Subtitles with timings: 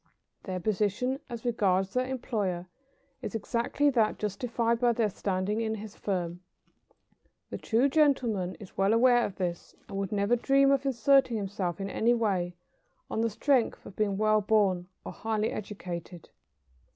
[0.45, 2.65] Their position, as regards their employer,
[3.21, 6.39] is exactly that justified by their standing in his firm.
[7.51, 11.79] The true gentleman is well aware of this, and would never dream of asserting himself
[11.79, 12.55] in any way
[13.11, 16.31] on the strength of being well born or highly educated.